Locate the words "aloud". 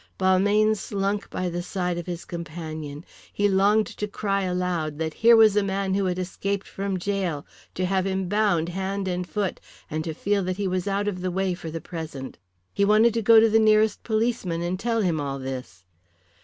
4.41-4.97